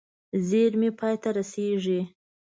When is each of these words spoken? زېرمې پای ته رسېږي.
زېرمې 0.47 0.89
پای 0.99 1.15
ته 1.21 1.29
رسېږي. 1.37 1.99